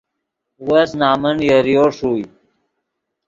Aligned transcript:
وس 0.67 0.89
نمن 1.01 1.37
یریو 1.49 1.85
ݰوئے 1.97 2.25